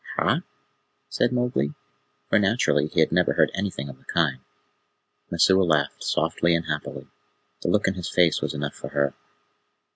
"Hah?" 0.17 0.39
said 1.09 1.31
Mowgli, 1.31 1.75
for 2.27 2.39
naturally 2.39 2.87
he 2.87 3.01
had 3.01 3.11
never 3.11 3.33
heard 3.33 3.51
anything 3.53 3.87
of 3.87 3.99
the 3.99 4.05
kind. 4.05 4.39
Messua 5.29 5.61
laughed 5.61 6.03
softly 6.03 6.55
and 6.55 6.65
happily. 6.65 7.05
The 7.61 7.69
look 7.69 7.87
in 7.87 7.93
his 7.93 8.09
face 8.09 8.41
was 8.41 8.55
enough 8.55 8.73
for 8.73 8.87
her. 8.89 9.13